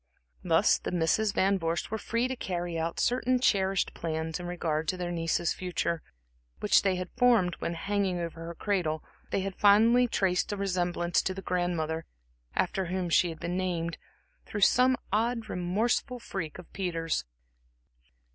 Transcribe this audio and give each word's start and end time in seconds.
Thus 0.43 0.79
the 0.79 0.89
Misses 0.89 1.31
Van 1.31 1.59
Vorst 1.59 1.91
were 1.91 1.99
free 1.99 2.27
to 2.27 2.35
carry 2.35 2.75
out 2.75 2.99
certain 2.99 3.39
cherished 3.39 3.93
plans 3.93 4.39
in 4.39 4.47
regard 4.47 4.87
to 4.87 4.97
their 4.97 5.11
niece's 5.11 5.53
future, 5.53 6.01
which 6.59 6.81
they 6.81 6.95
had 6.95 7.11
formed 7.15 7.53
when, 7.59 7.75
hanging 7.75 8.17
over 8.17 8.43
her 8.47 8.55
cradle, 8.55 9.03
they 9.29 9.41
had 9.41 9.55
fondly 9.59 10.07
traced 10.07 10.51
a 10.51 10.57
resemblance 10.57 11.21
to 11.21 11.35
the 11.35 11.43
grandmother 11.43 12.07
after 12.55 12.85
whom 12.85 13.11
she 13.11 13.29
had 13.29 13.39
been 13.39 13.57
named, 13.57 13.99
through 14.47 14.61
some 14.61 14.97
odd, 15.13 15.47
remorseful 15.47 16.17
freak 16.17 16.57
of 16.57 16.73
Peter's. 16.73 17.23